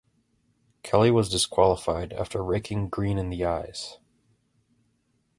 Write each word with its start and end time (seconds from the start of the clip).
Kelly 0.81 1.11
was 1.11 1.29
disqualified 1.29 2.11
after 2.11 2.43
raking 2.43 2.89
Green 2.89 3.19
in 3.19 3.29
the 3.29 3.45
eyes. 3.45 3.99